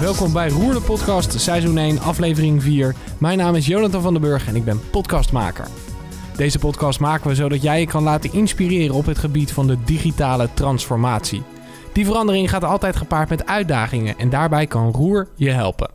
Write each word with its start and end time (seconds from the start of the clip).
Welkom 0.00 0.32
bij 0.32 0.48
Roer 0.48 0.72
de 0.72 0.80
Podcast, 0.80 1.40
seizoen 1.40 1.78
1, 1.78 2.00
aflevering 2.00 2.62
4. 2.62 2.94
Mijn 3.18 3.38
naam 3.38 3.54
is 3.54 3.66
Jonathan 3.66 4.02
van 4.02 4.12
den 4.12 4.22
Burg 4.22 4.48
en 4.48 4.56
ik 4.56 4.64
ben 4.64 4.80
podcastmaker. 4.90 5.66
Deze 6.36 6.58
podcast 6.58 7.00
maken 7.00 7.28
we 7.28 7.34
zodat 7.34 7.62
jij 7.62 7.80
je 7.80 7.86
kan 7.86 8.02
laten 8.02 8.32
inspireren 8.32 8.94
op 8.94 9.06
het 9.06 9.18
gebied 9.18 9.52
van 9.52 9.66
de 9.66 9.76
digitale 9.84 10.48
transformatie. 10.54 11.42
Die 11.92 12.04
verandering 12.04 12.50
gaat 12.50 12.64
altijd 12.64 12.96
gepaard 12.96 13.28
met 13.28 13.46
uitdagingen 13.46 14.18
en 14.18 14.30
daarbij 14.30 14.66
kan 14.66 14.92
Roer 14.92 15.28
je 15.34 15.50
helpen. 15.50 15.90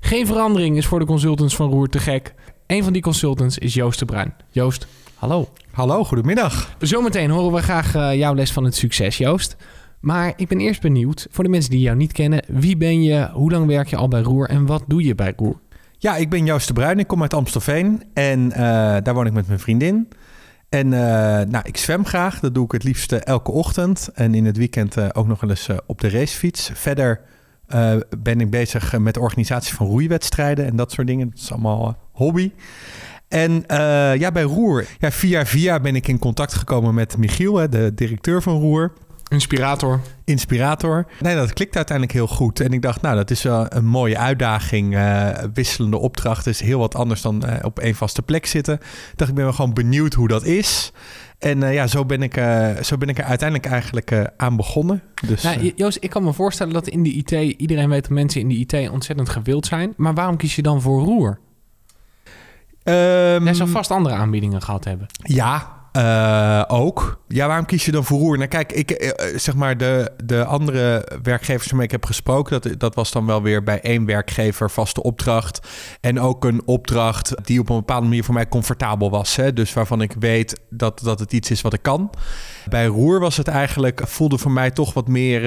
Geen 0.00 0.26
verandering 0.26 0.76
is 0.76 0.86
voor 0.86 0.98
de 0.98 1.06
consultants 1.06 1.56
van 1.56 1.70
Roer 1.70 1.88
te 1.88 1.98
gek. 1.98 2.34
Een 2.66 2.84
van 2.84 2.92
die 2.92 3.02
consultants 3.02 3.58
is 3.58 3.74
Joost 3.74 3.98
de 3.98 4.04
Bruin. 4.04 4.34
Joost, 4.50 4.86
hallo. 5.14 5.48
Hallo, 5.72 6.04
goedemiddag. 6.04 6.76
Zometeen 6.78 7.30
horen 7.30 7.52
we 7.52 7.62
graag 7.62 7.94
uh, 7.94 8.14
jouw 8.14 8.34
les 8.34 8.52
van 8.52 8.64
het 8.64 8.76
succes, 8.76 9.16
Joost. 9.16 9.56
Maar 10.02 10.32
ik 10.36 10.48
ben 10.48 10.60
eerst 10.60 10.80
benieuwd, 10.80 11.26
voor 11.30 11.44
de 11.44 11.50
mensen 11.50 11.70
die 11.70 11.80
jou 11.80 11.96
niet 11.96 12.12
kennen, 12.12 12.44
wie 12.46 12.76
ben 12.76 13.02
je, 13.02 13.28
hoe 13.32 13.50
lang 13.50 13.66
werk 13.66 13.88
je 13.88 13.96
al 13.96 14.08
bij 14.08 14.20
Roer 14.20 14.48
en 14.48 14.66
wat 14.66 14.84
doe 14.86 15.04
je 15.04 15.14
bij 15.14 15.32
Roer? 15.36 15.60
Ja, 15.98 16.16
ik 16.16 16.30
ben 16.30 16.44
Joost 16.44 16.66
de 16.66 16.72
Bruin, 16.72 16.98
ik 16.98 17.06
kom 17.06 17.22
uit 17.22 17.34
Amstelveen 17.34 18.02
en 18.14 18.40
uh, 18.50 18.56
daar 19.02 19.14
woon 19.14 19.26
ik 19.26 19.32
met 19.32 19.46
mijn 19.46 19.58
vriendin. 19.58 20.08
En 20.68 20.86
uh, 20.86 20.92
nou, 20.92 21.60
ik 21.62 21.76
zwem 21.76 22.04
graag, 22.06 22.40
dat 22.40 22.54
doe 22.54 22.64
ik 22.64 22.72
het 22.72 22.84
liefst 22.84 23.12
elke 23.12 23.50
ochtend 23.50 24.10
en 24.14 24.34
in 24.34 24.44
het 24.46 24.56
weekend 24.56 25.14
ook 25.14 25.26
nog 25.26 25.40
wel 25.40 25.50
eens 25.50 25.68
op 25.86 26.00
de 26.00 26.10
racefiets. 26.10 26.70
Verder 26.74 27.20
ben 28.18 28.40
ik 28.40 28.50
bezig 28.50 28.98
met 28.98 29.14
de 29.14 29.20
organisatie 29.20 29.74
van 29.74 29.86
roeiwedstrijden 29.86 30.66
en 30.66 30.76
dat 30.76 30.92
soort 30.92 31.06
dingen. 31.06 31.30
Dat 31.30 31.38
is 31.38 31.52
allemaal 31.52 31.96
hobby. 32.12 32.52
En 33.28 33.64
ja, 34.18 34.32
bij 34.32 34.42
Roer, 34.42 34.86
ja, 34.98 35.10
via 35.10 35.46
via 35.46 35.80
ben 35.80 35.96
ik 35.96 36.08
in 36.08 36.18
contact 36.18 36.54
gekomen 36.54 36.94
met 36.94 37.16
Michiel, 37.16 37.56
hè, 37.56 37.68
de 37.68 37.92
directeur 37.94 38.42
van 38.42 38.60
Roer. 38.60 38.92
Inspirator. 39.32 40.00
Inspirator. 40.24 41.06
Nee, 41.20 41.34
dat 41.34 41.52
klikt 41.52 41.76
uiteindelijk 41.76 42.16
heel 42.16 42.26
goed. 42.26 42.60
En 42.60 42.72
ik 42.72 42.82
dacht, 42.82 43.02
nou, 43.02 43.16
dat 43.16 43.30
is 43.30 43.42
wel 43.42 43.66
een 43.68 43.84
mooie 43.84 44.18
uitdaging. 44.18 44.94
Uh, 44.94 45.28
wisselende 45.54 45.96
opdrachten 45.96 46.50
is 46.50 46.60
heel 46.60 46.78
wat 46.78 46.94
anders 46.94 47.22
dan 47.22 47.42
uh, 47.46 47.54
op 47.62 47.78
één 47.78 47.94
vaste 47.94 48.22
plek 48.22 48.46
zitten. 48.46 48.74
Ik 48.74 49.12
dacht, 49.16 49.30
ik 49.30 49.36
ben 49.36 49.44
wel 49.44 49.52
gewoon 49.52 49.74
benieuwd 49.74 50.14
hoe 50.14 50.28
dat 50.28 50.44
is. 50.44 50.92
En 51.38 51.62
uh, 51.62 51.74
ja, 51.74 51.86
zo 51.86 52.04
ben, 52.04 52.22
ik, 52.22 52.34
zo 52.82 52.96
ben 52.96 53.08
ik 53.08 53.18
er 53.18 53.24
uiteindelijk 53.24 53.68
eigenlijk 53.68 54.30
aan 54.36 54.56
begonnen. 54.56 55.02
Dus, 55.26 55.42
nou, 55.42 55.72
Joost, 55.76 55.98
ik 56.00 56.10
kan 56.10 56.24
me 56.24 56.32
voorstellen 56.32 56.72
dat 56.72 56.88
in 56.88 57.02
de 57.02 57.10
IT... 57.10 57.30
iedereen 57.30 57.88
weet 57.88 58.02
dat 58.02 58.10
mensen 58.10 58.40
in 58.40 58.48
de 58.48 58.54
IT 58.54 58.90
ontzettend 58.90 59.28
gewild 59.28 59.66
zijn. 59.66 59.92
Maar 59.96 60.14
waarom 60.14 60.36
kies 60.36 60.56
je 60.56 60.62
dan 60.62 60.80
voor 60.80 61.04
Roer? 61.04 61.38
Um, 62.84 63.44
Jij 63.44 63.54
zou 63.54 63.68
vast 63.68 63.90
andere 63.90 64.14
aanbiedingen 64.14 64.62
gehad 64.62 64.84
hebben. 64.84 65.06
Ja, 65.12 65.81
uh, 65.96 66.62
ook. 66.66 67.20
Ja, 67.28 67.46
waarom 67.46 67.66
kies 67.66 67.84
je 67.84 67.92
dan 67.92 68.04
voor 68.04 68.18
roer? 68.18 68.36
Nou, 68.36 68.48
kijk, 68.48 68.72
ik, 68.72 69.02
uh, 69.02 69.38
zeg 69.38 69.54
maar, 69.54 69.76
de, 69.76 70.12
de 70.24 70.44
andere 70.44 71.08
werkgevers 71.22 71.66
waarmee 71.66 71.86
ik 71.86 71.92
heb 71.92 72.04
gesproken, 72.04 72.60
dat, 72.60 72.80
dat 72.80 72.94
was 72.94 73.12
dan 73.12 73.26
wel 73.26 73.42
weer 73.42 73.62
bij 73.62 73.80
één 73.80 74.06
werkgever 74.06 74.70
vaste 74.70 75.02
opdracht. 75.02 75.68
En 76.00 76.20
ook 76.20 76.44
een 76.44 76.62
opdracht 76.64 77.34
die 77.44 77.60
op 77.60 77.68
een 77.68 77.76
bepaalde 77.76 78.06
manier 78.06 78.24
voor 78.24 78.34
mij 78.34 78.48
comfortabel 78.48 79.10
was. 79.10 79.36
Hè? 79.36 79.52
Dus 79.52 79.72
waarvan 79.72 80.02
ik 80.02 80.12
weet 80.18 80.60
dat, 80.70 81.00
dat 81.02 81.18
het 81.18 81.32
iets 81.32 81.50
is 81.50 81.60
wat 81.60 81.72
ik 81.72 81.82
kan. 81.82 82.10
Bij 82.68 82.86
roer 82.86 83.20
was 83.20 83.36
het 83.36 83.48
eigenlijk, 83.48 84.00
voelde 84.04 84.38
voor 84.38 84.52
mij 84.52 84.70
toch 84.70 84.94
wat 84.94 85.08
meer 85.08 85.42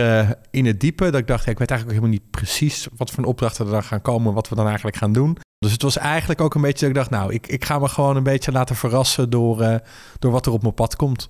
in 0.51 0.65
het 0.65 0.79
diepe. 0.79 1.09
Dat 1.09 1.19
ik 1.19 1.27
dacht, 1.27 1.47
ik 1.47 1.59
weet 1.59 1.71
eigenlijk 1.71 1.99
helemaal 1.99 2.19
niet 2.21 2.31
precies 2.31 2.87
wat 2.97 3.09
voor 3.11 3.23
een 3.23 3.29
opdrachten 3.29 3.65
er 3.65 3.71
dan 3.71 3.83
gaan 3.83 4.01
komen, 4.01 4.33
wat 4.33 4.49
we 4.49 4.55
dan 4.55 4.67
eigenlijk 4.67 4.97
gaan 4.97 5.13
doen. 5.13 5.37
Dus 5.65 5.73
het 5.73 5.83
was 5.83 5.97
eigenlijk 5.97 6.41
ook 6.41 6.55
een 6.55 6.61
beetje 6.61 6.79
dat 6.79 6.89
ik 6.89 6.95
dacht, 6.95 7.09
nou, 7.09 7.33
ik, 7.33 7.47
ik 7.47 7.65
ga 7.65 7.79
me 7.79 7.87
gewoon 7.87 8.15
een 8.15 8.23
beetje 8.23 8.51
laten 8.51 8.75
verrassen 8.75 9.29
door, 9.29 9.61
uh, 9.61 9.75
door 10.19 10.31
wat 10.31 10.45
er 10.45 10.51
op 10.51 10.61
mijn 10.61 10.73
pad 10.73 10.95
komt. 10.95 11.29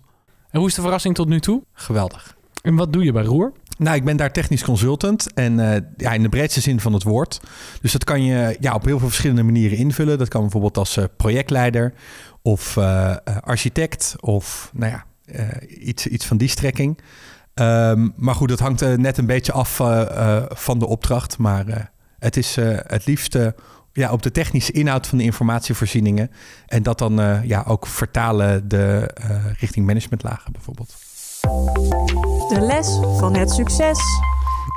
En 0.49 0.59
hoe 0.59 0.67
is 0.67 0.75
de 0.75 0.81
verrassing 0.81 1.15
tot 1.15 1.27
nu 1.27 1.39
toe? 1.39 1.63
Geweldig. 1.73 2.35
En 2.61 2.75
wat 2.75 2.93
doe 2.93 3.03
je 3.03 3.11
bij 3.11 3.23
Roer? 3.23 3.51
Nou, 3.77 3.95
ik 3.95 4.03
ben 4.03 4.17
daar 4.17 4.31
technisch 4.31 4.63
consultant 4.63 5.33
en 5.33 5.59
uh, 5.59 5.75
ja, 5.97 6.11
in 6.11 6.21
de 6.21 6.29
breedste 6.29 6.61
zin 6.61 6.79
van 6.79 6.93
het 6.93 7.03
woord. 7.03 7.41
Dus 7.81 7.91
dat 7.91 8.03
kan 8.03 8.23
je 8.23 8.57
ja, 8.59 8.73
op 8.73 8.85
heel 8.85 8.99
veel 8.99 9.07
verschillende 9.07 9.43
manieren 9.43 9.77
invullen. 9.77 10.17
Dat 10.17 10.27
kan 10.27 10.41
bijvoorbeeld 10.41 10.77
als 10.77 10.97
uh, 10.97 11.05
projectleider 11.17 11.93
of 12.41 12.77
architect 13.41 14.15
of 14.19 14.71
nou 14.73 14.91
ja, 14.91 15.05
iets, 15.67 16.07
iets 16.07 16.25
van 16.25 16.37
die 16.37 16.47
strekking. 16.47 16.99
Um, 17.53 18.13
maar 18.15 18.35
goed, 18.35 18.49
dat 18.49 18.59
hangt 18.59 18.97
net 18.97 19.17
een 19.17 19.25
beetje 19.25 19.51
af 19.51 19.75
van 20.49 20.79
de 20.79 20.87
opdracht. 20.87 21.37
Maar 21.37 21.91
het 22.19 22.37
is 22.37 22.55
het 22.87 23.05
liefste 23.05 23.55
ja, 23.95 24.11
op 24.11 24.21
de 24.21 24.31
technische 24.31 24.71
inhoud 24.71 25.07
van 25.07 25.17
de 25.17 25.23
informatievoorzieningen. 25.23 26.31
En 26.67 26.83
dat 26.83 26.97
dan 26.97 27.19
uh, 27.19 27.43
ja, 27.43 27.63
ook 27.67 27.87
vertalen 27.87 28.67
de, 28.67 29.15
uh, 29.21 29.45
richting 29.59 29.85
managementlagen 29.85 30.51
bijvoorbeeld. 30.51 30.95
De 32.49 32.59
les 32.59 32.99
van 33.17 33.35
het 33.35 33.51
succes. 33.51 33.99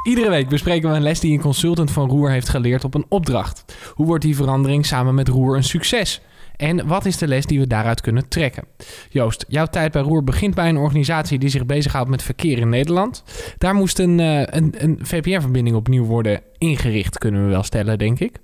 Iedere 0.07 0.31
week 0.31 0.49
bespreken 0.49 0.91
we 0.91 0.97
een 0.97 1.03
les 1.03 1.21
die 1.21 1.33
een 1.33 1.41
consultant 1.41 1.91
van 1.91 2.09
Roer 2.09 2.31
heeft 2.31 2.49
geleerd 2.49 2.85
op 2.85 2.95
een 2.95 3.07
opdracht. 3.09 3.65
Hoe 3.95 4.07
wordt 4.07 4.25
die 4.25 4.37
verandering 4.37 4.87
samen 4.87 5.15
met 5.15 5.29
Roer 5.29 5.57
een 5.57 5.65
succes? 5.65 6.21
En 6.57 6.87
wat 6.87 7.05
is 7.05 7.19
de 7.19 7.29
les 7.29 7.47
die 7.47 7.59
we 7.59 7.67
daaruit 7.67 8.01
kunnen 8.01 8.29
trekken? 8.29 8.65
Joost, 9.11 9.45
jouw 9.49 9.67
tijd 9.67 9.93
bij 9.93 10.03
Roer 10.03 10.25
begint 10.25 10.55
bij 10.55 10.69
een 10.69 10.77
organisatie 10.77 11.39
die 11.39 11.49
zich 11.49 11.67
bezighoudt 11.67 12.11
met 12.11 12.23
verkeer 12.23 12.59
in 12.59 12.69
Nederland. 12.69 13.25
Daar 13.59 13.75
moest 13.75 13.99
een, 13.99 14.19
uh, 14.19 14.41
een, 14.41 14.75
een 14.79 14.99
VPN-verbinding 15.03 15.77
opnieuw 15.77 16.05
worden 16.05 16.41
ingericht, 16.59 17.19
kunnen 17.19 17.45
we 17.45 17.51
wel 17.51 17.63
stellen, 17.63 17.99
denk 17.99 18.21
ik. 18.21 18.39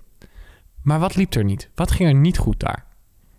Maar 0.84 0.98
wat 0.98 1.16
liep 1.16 1.34
er 1.34 1.44
niet? 1.44 1.68
Wat 1.74 1.90
ging 1.90 2.08
er 2.08 2.14
niet 2.14 2.38
goed 2.38 2.60
daar? 2.60 2.84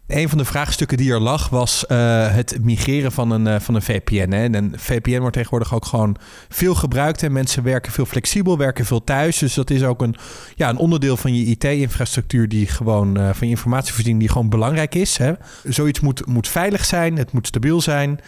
Een 0.08 0.30
van 0.30 0.38
de 0.38 0.46
vraagstukken 0.46 0.98
die 0.98 1.12
er 1.12 1.20
lag 1.20 1.50
was 1.50 1.86
uh, 1.88 2.34
het 2.34 2.58
migreren 2.62 3.12
van 3.12 3.32
een, 3.32 3.46
uh, 3.46 3.60
van 3.60 3.76
een 3.76 3.82
VPN. 3.82 4.32
Hè. 4.32 4.44
En 4.44 4.54
een 4.54 4.74
VPN 4.76 5.20
wordt 5.20 5.34
tegenwoordig 5.34 5.74
ook 5.74 5.86
gewoon 5.86 6.16
veel 6.50 6.76
gebruikt. 6.76 7.24
En 7.24 7.32
mensen 7.32 7.64
werken 7.64 7.92
veel 7.92 8.06
flexibel, 8.06 8.58
werken 8.58 8.86
veel 8.86 9.04
thuis. 9.04 9.38
Dus 9.38 9.54
dat 9.54 9.70
is 9.70 9.84
ook 9.84 10.02
een, 10.02 10.16
ja, 10.56 10.70
een 10.70 10.78
onderdeel 10.78 11.18
van 11.18 11.36
je 11.36 11.46
IT-infrastructuur 11.46 12.50
die 12.50 12.68
gewoon 12.68 13.20
uh, 13.20 13.30
van 13.34 13.48
je 13.48 13.54
informatievoorziening 13.54 14.20
die 14.20 14.32
gewoon 14.32 14.50
belangrijk 14.50 14.96
is. 14.96 15.18
Hè. 15.18 15.34
Zoiets 15.64 16.00
moet, 16.00 16.26
moet 16.26 16.48
veilig 16.48 16.86
zijn, 16.86 17.18
het 17.18 17.32
moet 17.32 17.48
stabiel 17.48 17.82
zijn. 17.82 18.20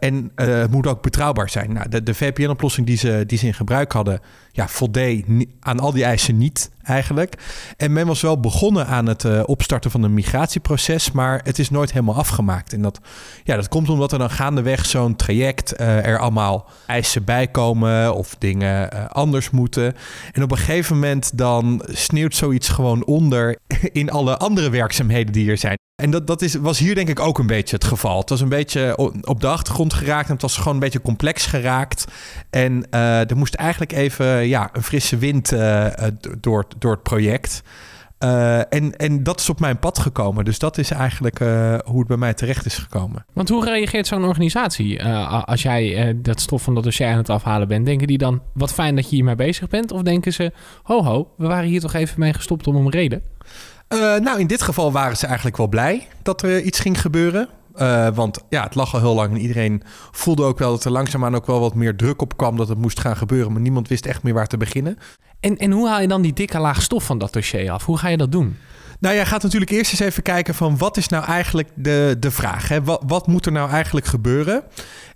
en 0.00 0.32
het 0.34 0.70
moet 0.70 0.86
ook 0.86 1.02
betrouwbaar 1.02 1.50
zijn. 1.50 1.72
Nou, 1.72 1.88
de, 1.88 2.02
de 2.02 2.14
VPN-oplossing 2.14 2.86
die 2.86 2.96
ze, 2.96 3.24
die 3.26 3.38
ze 3.38 3.46
in 3.46 3.54
gebruik 3.54 3.92
hadden, 3.92 4.20
ja, 4.52 4.68
voldeed 4.68 5.26
aan 5.60 5.80
al 5.80 5.92
die 5.92 6.04
eisen 6.04 6.38
niet 6.38 6.70
eigenlijk. 6.82 7.34
En 7.76 7.92
men 7.92 8.06
was 8.06 8.20
wel 8.20 8.40
begonnen 8.40 8.86
aan 8.86 9.06
het 9.06 9.24
uh, 9.24 9.42
opstarten 9.46 9.90
van 9.90 10.02
een 10.02 10.14
migratieproces, 10.14 11.12
maar 11.12 11.40
het 11.44 11.58
is 11.58 11.70
nooit 11.70 11.92
helemaal 11.92 12.16
afgemaakt. 12.16 12.72
En 12.72 12.82
dat, 12.82 13.00
ja, 13.44 13.56
dat 13.56 13.68
komt 13.68 13.88
omdat 13.88 14.12
er 14.12 14.18
dan 14.18 14.30
gaandeweg 14.30 14.86
zo'n 14.86 15.16
traject 15.16 15.80
uh, 15.80 16.06
er 16.06 16.18
allemaal 16.18 16.68
eisen 16.86 17.24
bij 17.24 17.46
komen 17.46 18.14
of 18.14 18.34
dingen 18.38 18.94
uh, 18.94 19.06
anders 19.08 19.50
moeten. 19.50 19.94
En 20.32 20.42
op 20.42 20.50
een 20.50 20.56
gegeven 20.56 20.94
moment 20.94 21.38
dan 21.38 21.82
sneeuwt 21.90 22.34
zoiets 22.34 22.68
gewoon 22.68 23.04
onder 23.04 23.58
in 23.92 24.10
alle 24.10 24.36
andere 24.36 24.70
werkzaamheden 24.70 25.32
die 25.32 25.50
er 25.50 25.58
zijn. 25.58 25.80
En 26.02 26.10
dat, 26.10 26.26
dat 26.26 26.42
is, 26.42 26.54
was 26.54 26.78
hier 26.78 26.94
denk 26.94 27.08
ik 27.08 27.20
ook 27.20 27.38
een 27.38 27.46
beetje 27.46 27.76
het 27.76 27.84
geval. 27.84 28.18
Het 28.18 28.28
was 28.28 28.40
een 28.40 28.48
beetje 28.48 28.96
op 29.24 29.40
de 29.40 29.46
achtergrond 29.46 29.94
geraakt 29.94 30.26
en 30.26 30.32
het 30.32 30.42
was 30.42 30.56
gewoon 30.56 30.74
een 30.74 30.80
beetje 30.80 31.00
complex 31.00 31.46
geraakt. 31.46 32.04
En 32.50 32.86
uh, 32.90 33.30
er 33.30 33.36
moest 33.36 33.54
eigenlijk 33.54 33.92
even 33.92 34.48
ja, 34.48 34.70
een 34.72 34.82
frisse 34.82 35.16
wind 35.16 35.52
uh, 35.52 35.86
door, 36.40 36.66
door 36.78 36.92
het 36.92 37.02
project. 37.02 37.62
En, 38.18 38.96
en 38.96 39.22
dat 39.22 39.40
is 39.40 39.48
op 39.48 39.60
mijn 39.60 39.78
pad 39.78 39.98
gekomen. 39.98 40.44
Dus 40.44 40.58
dat 40.58 40.78
is 40.78 40.90
eigenlijk 40.90 41.38
hoe 41.84 41.98
het 41.98 42.06
bij 42.06 42.16
mij 42.16 42.34
terecht 42.34 42.66
is 42.66 42.78
gekomen. 42.78 43.24
Want 43.32 43.48
hoe 43.48 43.64
reageert 43.64 44.06
zo'n 44.06 44.24
organisatie 44.24 45.04
als 45.04 45.62
jij 45.62 46.14
dat 46.22 46.40
stof 46.40 46.62
van 46.62 46.74
dat 46.74 46.84
dossier 46.84 47.06
aan 47.06 47.16
het 47.16 47.30
afhalen 47.30 47.68
bent? 47.68 47.86
Denken 47.86 48.06
die 48.06 48.18
dan, 48.18 48.42
wat 48.54 48.72
fijn 48.72 48.96
dat 48.96 49.10
je 49.10 49.16
hiermee 49.16 49.34
bezig 49.34 49.68
bent? 49.68 49.92
Of 49.92 50.02
denken 50.02 50.32
ze, 50.32 50.52
ho 50.82 51.04
ho, 51.04 51.30
we 51.36 51.46
waren 51.46 51.68
hier 51.68 51.80
toch 51.80 51.94
even 51.94 52.20
mee 52.20 52.32
gestopt 52.32 52.66
om 52.66 52.76
een 52.76 52.90
reden? 52.90 53.22
Uh, 53.92 54.16
nou, 54.16 54.40
in 54.40 54.46
dit 54.46 54.62
geval 54.62 54.92
waren 54.92 55.16
ze 55.16 55.26
eigenlijk 55.26 55.56
wel 55.56 55.68
blij 55.68 56.08
dat 56.22 56.42
er 56.42 56.62
iets 56.62 56.80
ging 56.80 57.00
gebeuren. 57.00 57.48
Uh, 57.76 58.08
want 58.14 58.38
ja, 58.48 58.62
het 58.62 58.74
lag 58.74 58.94
al 58.94 59.00
heel 59.00 59.14
lang 59.14 59.30
en 59.30 59.40
iedereen 59.40 59.82
voelde 60.10 60.42
ook 60.42 60.58
wel 60.58 60.70
dat 60.70 60.84
er 60.84 60.90
langzaamaan 60.90 61.34
ook 61.34 61.46
wel 61.46 61.60
wat 61.60 61.74
meer 61.74 61.96
druk 61.96 62.22
op 62.22 62.36
kwam 62.36 62.56
dat 62.56 62.68
het 62.68 62.78
moest 62.78 63.00
gaan 63.00 63.16
gebeuren. 63.16 63.52
Maar 63.52 63.60
niemand 63.60 63.88
wist 63.88 64.06
echt 64.06 64.22
meer 64.22 64.34
waar 64.34 64.46
te 64.46 64.56
beginnen. 64.56 64.98
En, 65.40 65.56
en 65.56 65.70
hoe 65.70 65.88
haal 65.88 66.00
je 66.00 66.08
dan 66.08 66.22
die 66.22 66.32
dikke 66.32 66.58
laag 66.58 66.82
stof 66.82 67.04
van 67.04 67.18
dat 67.18 67.32
dossier 67.32 67.70
af? 67.70 67.84
Hoe 67.84 67.98
ga 67.98 68.08
je 68.08 68.16
dat 68.16 68.32
doen? 68.32 68.56
Nou, 69.00 69.14
jij 69.14 69.26
gaat 69.26 69.42
natuurlijk 69.42 69.70
eerst 69.70 69.90
eens 69.90 70.00
even 70.00 70.22
kijken 70.22 70.54
van 70.54 70.78
wat 70.78 70.96
is 70.96 71.08
nou 71.08 71.24
eigenlijk 71.24 71.68
de, 71.74 72.16
de 72.18 72.30
vraag? 72.30 72.68
Hè? 72.68 72.82
Wat, 72.82 73.02
wat 73.06 73.26
moet 73.26 73.46
er 73.46 73.52
nou 73.52 73.70
eigenlijk 73.70 74.06
gebeuren? 74.06 74.62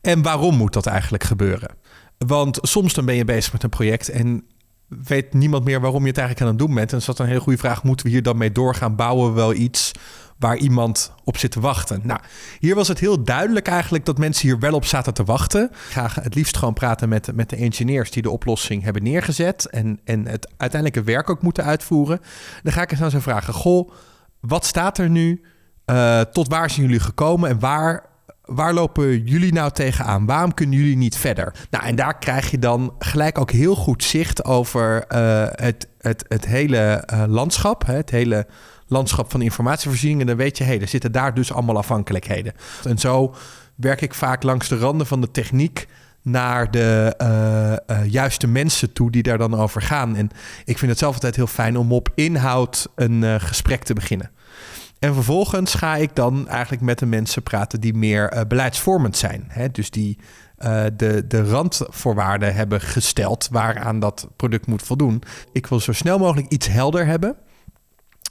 En 0.01 0.23
waarom 0.23 0.57
moet 0.57 0.73
dat 0.73 0.87
eigenlijk 0.87 1.25
gebeuren? 1.25 1.71
Want 2.19 2.59
soms 2.63 2.95
dan 2.95 3.05
ben 3.05 3.15
je 3.15 3.25
bezig 3.25 3.53
met 3.53 3.63
een 3.63 3.69
project 3.69 4.09
en 4.09 4.45
weet 4.89 5.35
niemand 5.35 5.65
meer 5.65 5.81
waarom 5.81 6.03
je 6.03 6.09
het 6.09 6.19
eigenlijk 6.19 6.49
aan 6.49 6.57
het 6.57 6.67
doen 6.67 6.75
bent. 6.75 6.93
En 6.93 6.99
is 6.99 7.05
dat 7.05 7.19
een 7.19 7.27
hele 7.27 7.41
goede 7.41 7.59
vraag. 7.59 7.83
Moeten 7.83 8.07
we 8.07 8.13
hier 8.13 8.23
dan 8.23 8.37
mee 8.37 8.53
doorgaan? 8.53 8.97
Bouwen 8.97 9.29
we 9.29 9.35
wel 9.35 9.55
iets 9.55 9.93
waar 10.39 10.57
iemand 10.57 11.13
op 11.25 11.37
zit 11.37 11.51
te 11.51 11.61
wachten? 11.61 12.01
Nou, 12.03 12.21
hier 12.59 12.75
was 12.75 12.89
het 12.89 12.99
heel 12.99 13.25
duidelijk 13.25 13.69
eigenlijk 13.69 14.05
dat 14.05 14.19
mensen 14.19 14.49
hier 14.49 14.59
wel 14.59 14.75
op 14.75 14.85
zaten 14.85 15.15
te 15.15 15.25
wachten. 15.25 15.71
Ga 15.73 16.11
het 16.21 16.35
liefst 16.35 16.57
gewoon 16.57 16.75
praten 16.75 17.09
met, 17.09 17.35
met 17.35 17.51
de 17.51 17.57
engineers 17.57 18.11
die 18.11 18.23
de 18.23 18.31
oplossing 18.31 18.83
hebben 18.83 19.03
neergezet. 19.03 19.67
En, 19.71 20.01
en 20.05 20.27
het 20.27 20.49
uiteindelijke 20.57 21.13
werk 21.13 21.31
ook 21.31 21.43
moeten 21.43 21.65
uitvoeren. 21.65 22.21
Dan 22.63 22.73
ga 22.73 22.83
ik 22.83 22.91
eens 22.91 23.03
aan 23.03 23.11
ze 23.11 23.21
vragen. 23.21 23.55
Goh, 23.55 23.91
wat 24.41 24.65
staat 24.65 24.99
er 24.99 25.11
nu? 25.11 25.45
Uh, 25.87 26.21
tot 26.21 26.49
waar 26.49 26.71
zijn 26.71 26.87
jullie 26.87 27.01
gekomen? 27.01 27.51
En 27.51 27.59
waar 27.59 28.05
waar 28.47 28.75
lopen 28.75 29.25
jullie 29.25 29.53
nou 29.53 29.71
tegenaan? 29.71 30.27
Waarom 30.27 30.55
kunnen 30.55 30.79
jullie 30.79 30.97
niet 30.97 31.17
verder? 31.17 31.55
Nou, 31.71 31.85
en 31.85 31.97
daar 31.97 32.19
krijg 32.19 32.51
je 32.51 32.59
dan 32.59 32.95
gelijk 32.99 33.39
ook 33.39 33.51
heel 33.51 33.75
goed 33.75 34.05
zicht 34.05 34.45
over 34.45 35.05
uh, 35.15 35.47
het, 35.51 35.89
het, 35.99 36.25
het 36.29 36.47
hele 36.47 37.09
uh, 37.13 37.25
landschap. 37.27 37.87
Hè, 37.87 37.95
het 37.95 38.11
hele 38.11 38.47
landschap 38.87 39.31
van 39.31 39.43
informatievoorziening. 39.43 40.21
En 40.21 40.27
dan 40.27 40.37
weet 40.37 40.59
je, 40.59 40.65
hé, 40.65 40.71
hey, 40.71 40.81
er 40.81 40.89
zitten 40.89 41.13
daar 41.13 41.35
dus 41.35 41.53
allemaal 41.53 41.77
afhankelijkheden. 41.77 42.53
En 42.85 42.99
zo 42.99 43.35
werk 43.75 44.01
ik 44.01 44.15
vaak 44.15 44.43
langs 44.43 44.69
de 44.69 44.79
randen 44.79 45.07
van 45.07 45.21
de 45.21 45.31
techniek 45.31 45.89
naar 46.23 46.71
de 46.71 47.15
uh, 47.91 48.11
juiste 48.11 48.47
mensen 48.47 48.93
toe 48.93 49.11
die 49.11 49.23
daar 49.23 49.39
dan 49.39 49.55
over 49.55 49.83
gaan. 49.83 50.17
En 50.17 50.31
ik 50.65 50.79
vind 50.79 50.91
het 50.91 51.01
zelf 51.01 51.15
altijd 51.15 51.37
heel 51.37 51.47
fijn 51.47 51.77
om 51.77 51.93
op 51.93 52.09
inhoud 52.15 52.89
een 52.95 53.41
gesprek 53.41 53.83
te 53.85 53.95
beginnen. 53.95 54.31
En 55.07 55.15
vervolgens 55.15 55.75
ga 55.75 55.97
ik 55.97 56.11
dan 56.15 56.49
eigenlijk 56.49 56.83
met 56.83 56.99
de 56.99 57.07
mensen 57.07 57.43
praten 57.43 57.81
die 57.81 57.95
meer 57.95 58.45
beleidsvormend 58.49 59.17
zijn. 59.17 59.45
Hè? 59.49 59.69
Dus 59.71 59.91
die 59.91 60.19
de, 60.97 61.25
de 61.29 61.45
randvoorwaarden 61.49 62.55
hebben 62.55 62.81
gesteld 62.81 63.49
waaraan 63.51 64.01
dat 64.01 64.29
product 64.37 64.67
moet 64.67 64.83
voldoen. 64.83 65.23
Ik 65.53 65.67
wil 65.67 65.81
zo 65.81 65.93
snel 65.93 66.19
mogelijk 66.19 66.49
iets 66.49 66.67
helder 66.69 67.07
hebben. 67.07 67.37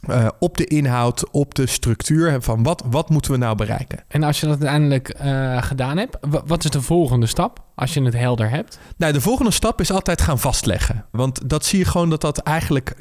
Uh, 0.09 0.27
op 0.39 0.57
de 0.57 0.65
inhoud, 0.65 1.29
op 1.31 1.55
de 1.55 1.65
structuur 1.65 2.41
van 2.41 2.63
wat, 2.63 2.83
wat 2.89 3.09
moeten 3.09 3.31
we 3.31 3.37
nou 3.37 3.55
bereiken. 3.55 4.03
En 4.07 4.23
als 4.23 4.39
je 4.39 4.45
dat 4.45 4.55
uiteindelijk 4.55 5.19
uh, 5.23 5.63
gedaan 5.63 5.97
hebt, 5.97 6.17
wat 6.45 6.63
is 6.63 6.69
de 6.69 6.81
volgende 6.81 7.25
stap 7.25 7.63
als 7.75 7.93
je 7.93 8.01
het 8.03 8.13
helder 8.13 8.49
hebt? 8.49 8.79
Nou, 8.97 9.13
de 9.13 9.21
volgende 9.21 9.51
stap 9.51 9.81
is 9.81 9.91
altijd 9.91 10.21
gaan 10.21 10.39
vastleggen. 10.39 11.05
Want 11.11 11.49
dat 11.49 11.65
zie 11.65 11.79
je 11.79 11.85
gewoon 11.85 12.09
dat 12.09 12.21
dat 12.21 12.37
eigenlijk 12.37 12.95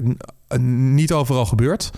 niet 0.59 1.13
overal 1.13 1.47
gebeurt. 1.47 1.91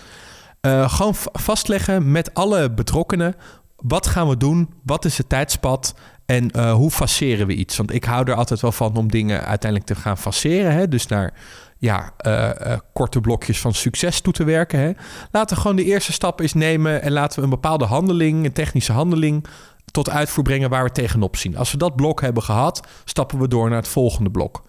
Uh, 0.62 0.90
gewoon 0.90 1.14
vastleggen 1.32 2.10
met 2.10 2.34
alle 2.34 2.70
betrokkenen. 2.70 3.34
Wat 3.76 4.06
gaan 4.06 4.28
we 4.28 4.36
doen? 4.36 4.74
Wat 4.84 5.04
is 5.04 5.18
het 5.18 5.28
tijdspad? 5.28 5.94
En 6.26 6.50
uh, 6.56 6.72
hoe 6.72 6.90
faceren 6.90 7.46
we 7.46 7.54
iets? 7.54 7.76
Want 7.76 7.92
ik 7.94 8.04
hou 8.04 8.30
er 8.30 8.34
altijd 8.34 8.60
wel 8.60 8.72
van 8.72 8.96
om 8.96 9.10
dingen 9.10 9.44
uiteindelijk 9.44 9.90
te 9.90 10.00
gaan 10.00 10.18
faceren. 10.18 10.72
Hè? 10.72 10.88
Dus 10.88 11.06
naar 11.06 11.34
ja, 11.78 12.12
uh, 12.26 12.76
korte 12.92 13.20
blokjes 13.20 13.60
van 13.60 13.74
succes 13.74 14.20
toe 14.20 14.32
te 14.32 14.44
werken. 14.44 14.78
Hè? 14.78 14.92
Laten 15.30 15.56
we 15.56 15.62
gewoon 15.62 15.76
de 15.76 15.84
eerste 15.84 16.12
stap 16.12 16.40
eens 16.40 16.54
nemen 16.54 17.02
en 17.02 17.12
laten 17.12 17.38
we 17.38 17.44
een 17.44 17.50
bepaalde 17.50 17.84
handeling, 17.84 18.44
een 18.44 18.52
technische 18.52 18.92
handeling, 18.92 19.46
tot 19.90 20.10
uitvoer 20.10 20.44
brengen 20.44 20.70
waar 20.70 20.84
we 20.84 20.90
tegenop 20.90 21.36
zien. 21.36 21.56
Als 21.56 21.72
we 21.72 21.78
dat 21.78 21.96
blok 21.96 22.20
hebben 22.20 22.42
gehad, 22.42 22.86
stappen 23.04 23.38
we 23.38 23.48
door 23.48 23.68
naar 23.68 23.78
het 23.78 23.88
volgende 23.88 24.30
blok. 24.30 24.62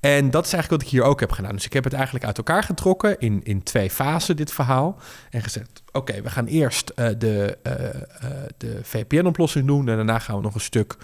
En 0.00 0.30
dat 0.30 0.46
is 0.46 0.52
eigenlijk 0.52 0.82
wat 0.82 0.92
ik 0.92 0.98
hier 0.98 1.08
ook 1.08 1.20
heb 1.20 1.32
gedaan. 1.32 1.54
Dus 1.54 1.64
ik 1.64 1.72
heb 1.72 1.84
het 1.84 1.92
eigenlijk 1.92 2.24
uit 2.24 2.36
elkaar 2.36 2.62
getrokken 2.62 3.18
in, 3.18 3.40
in 3.44 3.62
twee 3.62 3.90
fasen, 3.90 4.36
dit 4.36 4.52
verhaal. 4.52 4.98
En 5.30 5.42
gezegd, 5.42 5.82
oké, 5.92 6.22
we 6.22 6.30
gaan 6.30 6.46
eerst 6.46 6.92
uh, 6.96 7.08
de, 7.18 7.58
uh, 7.66 7.72
uh, 7.72 7.90
de 8.56 8.80
VPN-oplossing 8.82 9.66
doen... 9.66 9.88
en 9.88 9.96
daarna 9.96 10.18
gaan 10.18 10.36
we 10.36 10.42
nog 10.42 10.54
een 10.54 10.60
stuk 10.60 10.96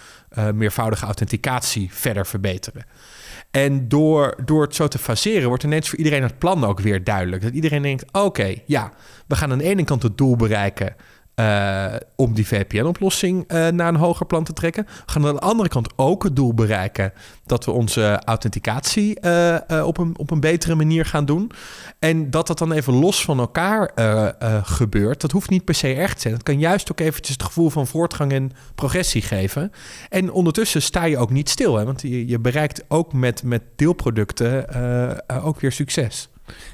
meervoudige 0.55 1.05
authenticatie 1.05 1.89
verder 1.93 2.27
verbeteren. 2.27 2.85
En 3.51 3.89
door, 3.89 4.35
door 4.45 4.63
het 4.63 4.75
zo 4.75 4.89
te 4.89 4.99
faseren, 4.99 5.49
wordt 5.49 5.65
ineens 5.65 5.89
voor 5.89 5.99
iedereen 5.99 6.23
het 6.23 6.39
plan 6.39 6.65
ook 6.65 6.81
weer 6.81 7.05
duidelijk. 7.05 7.43
Dat 7.43 7.53
iedereen 7.53 7.83
denkt: 7.83 8.05
oké, 8.13 8.55
ja, 8.67 8.93
we 9.27 9.37
gaan 9.37 9.53
aan 9.53 9.59
de 9.59 9.65
ene 9.65 9.85
kant 9.85 10.03
het 10.03 10.19
doel 10.19 10.37
bereiken. 10.37 10.95
Uh, 11.39 11.95
om 12.17 12.35
die 12.35 12.47
VPN-oplossing 12.47 13.53
uh, 13.53 13.69
naar 13.69 13.89
een 13.89 13.97
hoger 13.97 14.27
plan 14.27 14.45
te 14.45 14.53
trekken. 14.53 14.85
We 14.85 15.13
gaan 15.13 15.27
aan 15.27 15.35
de 15.35 15.41
andere 15.41 15.69
kant 15.69 15.89
ook 15.97 16.23
het 16.23 16.37
doel 16.37 16.55
bereiken 16.55 17.13
dat 17.47 17.65
we 17.65 17.71
onze 17.71 18.21
authenticatie 18.25 19.19
uh, 19.21 19.59
op, 19.85 19.99
een, 19.99 20.19
op 20.19 20.31
een 20.31 20.41
betere 20.41 20.75
manier 20.75 21.05
gaan 21.05 21.25
doen. 21.25 21.51
En 21.99 22.31
dat 22.31 22.47
dat 22.47 22.59
dan 22.59 22.73
even 22.73 22.93
los 22.93 23.25
van 23.25 23.39
elkaar 23.39 23.91
gebeurt, 24.65 25.21
dat 25.21 25.31
hoeft 25.31 25.51
niet 25.51 25.65
per 25.65 25.75
se 25.75 25.95
echt 25.95 26.15
te 26.15 26.21
zijn. 26.21 26.35
Het 26.35 26.43
kan 26.43 26.59
juist 26.59 26.91
ook 26.91 27.01
eventjes 27.01 27.37
het 27.37 27.47
gevoel 27.47 27.71
van 27.71 27.87
voortgang 27.87 28.33
en 28.33 28.53
progressie 28.75 29.23
geven. 29.23 29.73
En 30.09 30.33
ondertussen 30.33 30.83
sta 30.83 31.05
je 31.05 31.19
ook 31.19 31.31
niet 31.31 31.49
stil, 31.49 31.77
hè, 31.77 31.85
want 31.85 32.03
je, 32.03 32.29
je 32.29 32.39
bereikt 32.39 32.85
ook 32.89 33.13
met, 33.13 33.43
met 33.43 33.63
deelproducten 33.77 34.67
ook 35.43 35.61
weer 35.61 35.73
succes. 35.73 36.29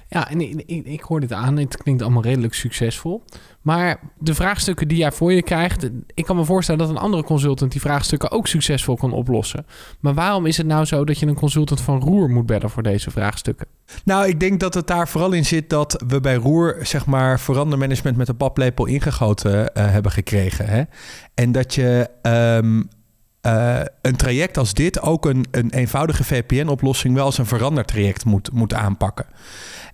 Ja, 0.08 0.30
en 0.30 0.40
ik, 0.40 0.62
ik, 0.66 0.86
ik 0.86 1.00
hoor 1.00 1.20
dit 1.20 1.32
aan. 1.32 1.56
Het 1.56 1.76
klinkt 1.76 2.02
allemaal 2.02 2.22
redelijk 2.22 2.54
succesvol. 2.54 3.22
Maar 3.62 4.00
de 4.18 4.34
vraagstukken 4.34 4.88
die 4.88 4.98
jij 4.98 5.12
voor 5.12 5.32
je 5.32 5.42
krijgt... 5.42 5.90
ik 6.14 6.24
kan 6.24 6.36
me 6.36 6.44
voorstellen 6.44 6.80
dat 6.80 6.90
een 6.90 7.02
andere 7.02 7.22
consultant... 7.22 7.72
die 7.72 7.80
vraagstukken 7.80 8.30
ook 8.30 8.46
succesvol 8.46 8.96
kan 8.96 9.12
oplossen. 9.12 9.66
Maar 10.00 10.14
waarom 10.14 10.46
is 10.46 10.56
het 10.56 10.66
nou 10.66 10.84
zo 10.84 11.04
dat 11.04 11.18
je 11.18 11.26
een 11.26 11.34
consultant 11.34 11.80
van 11.80 12.00
Roer 12.00 12.30
moet 12.30 12.46
bellen... 12.46 12.70
voor 12.70 12.82
deze 12.82 13.10
vraagstukken? 13.10 13.66
Nou, 14.04 14.28
ik 14.28 14.40
denk 14.40 14.60
dat 14.60 14.74
het 14.74 14.86
daar 14.86 15.08
vooral 15.08 15.32
in 15.32 15.44
zit... 15.44 15.70
dat 15.70 16.04
we 16.06 16.20
bij 16.20 16.34
Roer, 16.34 16.78
zeg 16.82 17.06
maar, 17.06 17.40
verandermanagement... 17.40 18.16
met 18.16 18.28
een 18.28 18.36
paplepel 18.36 18.86
ingegoten 18.86 19.54
uh, 19.54 19.66
hebben 19.72 20.12
gekregen. 20.12 20.66
Hè? 20.66 20.82
En 21.34 21.52
dat 21.52 21.74
je... 21.74 22.08
Um, 22.62 22.88
uh, 23.46 23.80
een 24.02 24.16
traject 24.16 24.58
als 24.58 24.74
dit 24.74 25.00
ook 25.00 25.26
een, 25.26 25.46
een 25.50 25.70
eenvoudige 25.70 26.24
VPN-oplossing 26.24 27.14
wel 27.14 27.24
als 27.24 27.38
een 27.38 27.46
verandertraject 27.46 28.24
moet, 28.24 28.52
moet 28.52 28.74
aanpakken. 28.74 29.26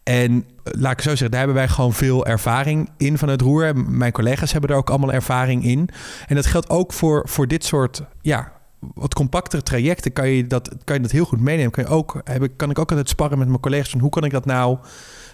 En 0.02 0.44
laat 0.62 0.92
ik 0.92 1.00
zo 1.00 1.08
zeggen, 1.08 1.30
daar 1.30 1.38
hebben 1.38 1.56
wij 1.56 1.68
gewoon 1.68 1.92
veel 1.92 2.26
ervaring 2.26 2.88
in 2.96 3.18
van 3.18 3.28
het 3.28 3.40
roer. 3.40 3.76
Mijn 3.76 4.12
collega's 4.12 4.52
hebben 4.52 4.70
er 4.70 4.76
ook 4.76 4.90
allemaal 4.90 5.12
ervaring 5.12 5.64
in. 5.64 5.88
En 6.26 6.34
dat 6.34 6.46
geldt 6.46 6.70
ook 6.70 6.92
voor, 6.92 7.28
voor 7.28 7.46
dit 7.46 7.64
soort 7.64 8.02
ja, 8.22 8.52
wat 8.94 9.14
compactere 9.14 9.62
trajecten. 9.62 10.12
Kan 10.12 10.28
je, 10.28 10.46
dat, 10.46 10.74
kan 10.84 10.96
je 10.96 11.02
dat 11.02 11.10
heel 11.10 11.24
goed 11.24 11.40
meenemen. 11.40 11.70
Kan, 11.70 11.84
je 11.84 11.90
ook, 11.90 12.20
heb 12.24 12.42
ik, 12.42 12.52
kan 12.56 12.70
ik 12.70 12.78
ook 12.78 12.90
altijd 12.90 13.08
sparren 13.08 13.38
met 13.38 13.48
mijn 13.48 13.60
collega's 13.60 13.90
van 13.90 14.00
hoe 14.00 14.10
kan 14.10 14.24
ik 14.24 14.30
dat 14.30 14.44
nou 14.44 14.78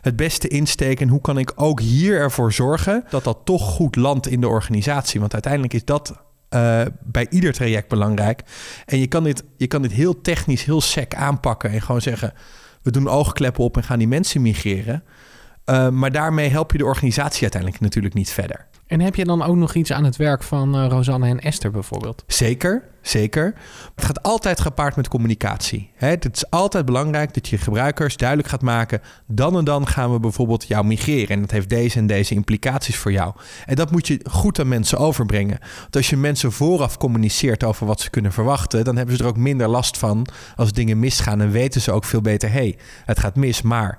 het 0.00 0.16
beste 0.16 0.48
insteken? 0.48 1.06
En 1.06 1.12
hoe 1.12 1.20
kan 1.20 1.38
ik 1.38 1.52
ook 1.54 1.80
hier 1.80 2.20
ervoor 2.20 2.52
zorgen 2.52 3.04
dat 3.10 3.24
dat 3.24 3.38
toch 3.44 3.62
goed 3.62 3.96
landt 3.96 4.26
in 4.26 4.40
de 4.40 4.48
organisatie? 4.48 5.20
Want 5.20 5.32
uiteindelijk 5.32 5.74
is 5.74 5.84
dat 5.84 6.24
uh, 6.50 6.82
bij 7.02 7.26
ieder 7.30 7.52
traject 7.52 7.88
belangrijk. 7.88 8.42
En 8.84 8.98
je 8.98 9.06
kan, 9.06 9.24
dit, 9.24 9.44
je 9.56 9.66
kan 9.66 9.82
dit 9.82 9.92
heel 9.92 10.20
technisch, 10.20 10.64
heel 10.64 10.80
sec 10.80 11.14
aanpakken 11.14 11.70
en 11.70 11.82
gewoon 11.82 12.00
zeggen: 12.00 12.32
we 12.82 12.90
doen 12.90 13.08
oogkleppen 13.08 13.64
op 13.64 13.76
en 13.76 13.82
gaan 13.82 13.98
die 13.98 14.08
mensen 14.08 14.42
migreren. 14.42 15.04
Uh, 15.70 15.88
maar 15.88 16.12
daarmee 16.12 16.48
help 16.48 16.72
je 16.72 16.78
de 16.78 16.84
organisatie 16.84 17.42
uiteindelijk 17.42 17.82
natuurlijk 17.82 18.14
niet 18.14 18.30
verder. 18.30 18.66
En 18.86 19.00
heb 19.00 19.14
je 19.14 19.24
dan 19.24 19.42
ook 19.42 19.56
nog 19.56 19.74
iets 19.74 19.92
aan 19.92 20.04
het 20.04 20.16
werk 20.16 20.42
van 20.42 20.76
uh, 20.76 20.86
Rosanne 20.88 21.28
en 21.28 21.40
Esther 21.40 21.70
bijvoorbeeld? 21.70 22.24
Zeker, 22.26 22.82
zeker. 23.02 23.54
Het 23.94 24.04
gaat 24.04 24.22
altijd 24.22 24.60
gepaard 24.60 24.96
met 24.96 25.08
communicatie. 25.08 25.90
Hè? 25.94 26.08
Het 26.08 26.36
is 26.36 26.50
altijd 26.50 26.84
belangrijk 26.84 27.34
dat 27.34 27.48
je 27.48 27.58
gebruikers 27.58 28.16
duidelijk 28.16 28.48
gaat 28.48 28.62
maken... 28.62 29.00
dan 29.26 29.58
en 29.58 29.64
dan 29.64 29.86
gaan 29.86 30.12
we 30.12 30.20
bijvoorbeeld 30.20 30.66
jou 30.68 30.84
migreren. 30.84 31.28
En 31.28 31.40
dat 31.40 31.50
heeft 31.50 31.68
deze 31.68 31.98
en 31.98 32.06
deze 32.06 32.34
implicaties 32.34 32.96
voor 32.96 33.12
jou. 33.12 33.34
En 33.66 33.74
dat 33.74 33.90
moet 33.90 34.06
je 34.06 34.20
goed 34.30 34.60
aan 34.60 34.68
mensen 34.68 34.98
overbrengen. 34.98 35.58
Want 35.80 35.96
als 35.96 36.10
je 36.10 36.16
mensen 36.16 36.52
vooraf 36.52 36.96
communiceert 36.96 37.64
over 37.64 37.86
wat 37.86 38.00
ze 38.00 38.10
kunnen 38.10 38.32
verwachten... 38.32 38.84
dan 38.84 38.96
hebben 38.96 39.16
ze 39.16 39.22
er 39.22 39.28
ook 39.28 39.36
minder 39.36 39.68
last 39.68 39.98
van 39.98 40.26
als 40.56 40.72
dingen 40.72 40.98
misgaan. 40.98 41.40
En 41.40 41.50
weten 41.50 41.80
ze 41.80 41.92
ook 41.92 42.04
veel 42.04 42.20
beter, 42.20 42.48
hé, 42.48 42.58
hey, 42.58 42.78
het 43.04 43.18
gaat 43.18 43.36
mis, 43.36 43.62
maar 43.62 43.98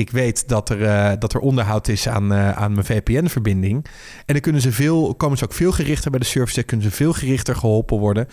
ik 0.00 0.10
weet 0.10 0.48
dat 0.48 0.68
er, 0.68 0.80
uh, 0.80 1.12
dat 1.18 1.32
er 1.32 1.40
onderhoud 1.40 1.88
is 1.88 2.08
aan, 2.08 2.32
uh, 2.32 2.50
aan 2.50 2.72
mijn 2.72 2.84
VPN-verbinding. 2.84 3.84
En 4.26 4.32
dan 4.34 4.40
kunnen 4.40 4.60
ze 4.60 4.72
veel, 4.72 5.14
komen 5.14 5.38
ze 5.38 5.44
ook 5.44 5.52
veel 5.52 5.72
gerichter 5.72 6.10
bij 6.10 6.20
de 6.20 6.26
service, 6.26 6.62
kunnen 6.62 6.86
ze 6.86 6.92
veel 6.96 7.12
gerichter 7.12 7.56
geholpen 7.56 7.98
worden. 7.98 8.26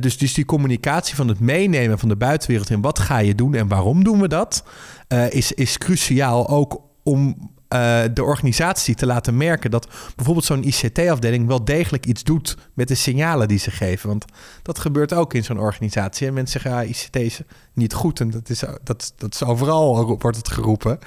Dus, 0.00 0.18
dus 0.18 0.34
die 0.34 0.44
communicatie 0.44 1.14
van 1.14 1.28
het 1.28 1.40
meenemen 1.40 1.98
van 1.98 2.08
de 2.08 2.16
buitenwereld 2.16 2.70
in 2.70 2.80
wat 2.80 2.98
ga 2.98 3.18
je 3.18 3.34
doen 3.34 3.54
en 3.54 3.68
waarom 3.68 4.04
doen 4.04 4.20
we 4.20 4.28
dat, 4.28 4.64
uh, 5.08 5.30
is, 5.30 5.52
is 5.52 5.78
cruciaal 5.78 6.48
ook 6.48 6.80
om 7.02 7.52
uh, 7.68 8.02
de 8.14 8.22
organisatie 8.22 8.94
te 8.94 9.06
laten 9.06 9.36
merken 9.36 9.70
dat 9.70 9.88
bijvoorbeeld 10.16 10.46
zo'n 10.46 10.64
ICT-afdeling 10.64 11.46
wel 11.46 11.64
degelijk 11.64 12.06
iets 12.06 12.24
doet 12.24 12.56
met 12.74 12.88
de 12.88 12.94
signalen 12.94 13.48
die 13.48 13.58
ze 13.58 13.70
geven. 13.70 14.08
Want 14.08 14.24
dat 14.62 14.78
gebeurt 14.78 15.12
ook 15.12 15.34
in 15.34 15.44
zo'n 15.44 15.58
organisatie. 15.58 16.26
En 16.26 16.34
mensen 16.34 16.60
zeggen, 16.60 16.80
ja, 16.80 16.88
ICT 16.88 17.16
is 17.16 17.40
niet 17.72 17.92
goed 17.92 18.20
en 18.20 18.30
dat 18.30 18.48
is, 18.48 18.62
dat, 18.82 19.12
dat 19.16 19.34
is 19.34 19.44
overal, 19.44 20.16
wordt 20.18 20.36
het 20.36 20.48
geroepen. 20.48 20.98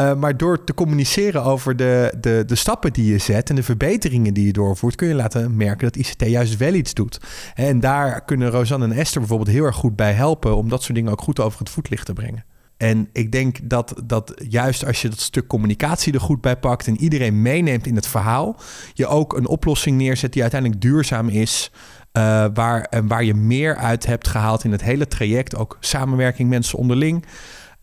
Uh, 0.00 0.14
maar 0.14 0.36
door 0.36 0.64
te 0.64 0.74
communiceren 0.74 1.44
over 1.44 1.76
de, 1.76 2.14
de, 2.20 2.42
de 2.46 2.54
stappen 2.54 2.92
die 2.92 3.12
je 3.12 3.18
zet 3.18 3.50
en 3.50 3.56
de 3.56 3.62
verbeteringen 3.62 4.34
die 4.34 4.46
je 4.46 4.52
doorvoert, 4.52 4.94
kun 4.94 5.08
je 5.08 5.14
laten 5.14 5.56
merken 5.56 5.92
dat 5.92 5.96
ICT 5.96 6.26
juist 6.26 6.56
wel 6.56 6.74
iets 6.74 6.94
doet. 6.94 7.20
En 7.54 7.80
daar 7.80 8.24
kunnen 8.24 8.50
Rosanne 8.50 8.84
en 8.84 8.92
Esther 8.92 9.20
bijvoorbeeld 9.20 9.50
heel 9.50 9.64
erg 9.64 9.76
goed 9.76 9.96
bij 9.96 10.12
helpen 10.12 10.56
om 10.56 10.68
dat 10.68 10.82
soort 10.82 10.94
dingen 10.94 11.12
ook 11.12 11.22
goed 11.22 11.40
over 11.40 11.58
het 11.58 11.70
voetlicht 11.70 12.06
te 12.06 12.12
brengen. 12.12 12.44
En 12.76 13.08
ik 13.12 13.32
denk 13.32 13.58
dat, 13.62 13.94
dat 14.04 14.34
juist 14.48 14.86
als 14.86 15.02
je 15.02 15.08
dat 15.08 15.20
stuk 15.20 15.46
communicatie 15.46 16.12
er 16.12 16.20
goed 16.20 16.40
bij 16.40 16.56
pakt 16.56 16.86
en 16.86 17.00
iedereen 17.00 17.42
meeneemt 17.42 17.86
in 17.86 17.94
het 17.94 18.06
verhaal, 18.06 18.56
je 18.92 19.06
ook 19.06 19.36
een 19.36 19.46
oplossing 19.46 19.96
neerzet 19.98 20.32
die 20.32 20.42
uiteindelijk 20.42 20.80
duurzaam 20.80 21.28
is. 21.28 21.70
Uh, 22.12 22.44
waar, 22.54 22.82
en 22.82 23.06
waar 23.08 23.24
je 23.24 23.34
meer 23.34 23.76
uit 23.76 24.06
hebt 24.06 24.28
gehaald 24.28 24.64
in 24.64 24.72
het 24.72 24.82
hele 24.82 25.08
traject, 25.08 25.56
ook 25.56 25.76
samenwerking 25.80 26.48
mensen 26.48 26.78
onderling, 26.78 27.24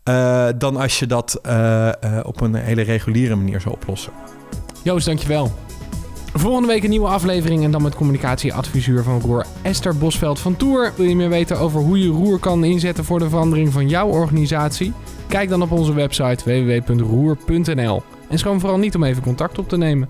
uh, 0.08 0.48
dan 0.58 0.76
als 0.76 0.98
je 0.98 1.06
dat 1.06 1.40
uh, 1.46 1.90
op 2.22 2.40
een 2.40 2.54
hele 2.54 2.82
reguliere 2.82 3.34
manier 3.34 3.60
zou 3.60 3.74
oplossen. 3.74 4.12
Joost, 4.82 5.06
dankjewel. 5.06 5.52
Volgende 6.36 6.68
week 6.68 6.82
een 6.82 6.90
nieuwe 6.90 7.06
aflevering 7.06 7.64
en 7.64 7.70
dan 7.70 7.82
met 7.82 7.94
communicatieadviseur 7.94 9.02
van 9.02 9.20
Roer 9.20 9.46
Esther 9.62 9.96
Bosveld 9.96 10.38
van 10.38 10.56
Tour. 10.56 10.92
Wil 10.96 11.06
je 11.06 11.16
meer 11.16 11.28
weten 11.28 11.58
over 11.58 11.80
hoe 11.80 11.98
je 11.98 12.08
Roer 12.08 12.38
kan 12.38 12.64
inzetten 12.64 13.04
voor 13.04 13.18
de 13.18 13.28
verandering 13.28 13.72
van 13.72 13.88
jouw 13.88 14.08
organisatie? 14.08 14.92
Kijk 15.28 15.48
dan 15.48 15.62
op 15.62 15.70
onze 15.70 15.94
website 15.94 16.44
www.roer.nl 16.44 18.02
en 18.28 18.38
schroom 18.38 18.60
vooral 18.60 18.78
niet 18.78 18.94
om 18.94 19.04
even 19.04 19.22
contact 19.22 19.58
op 19.58 19.68
te 19.68 19.76
nemen. 19.76 20.08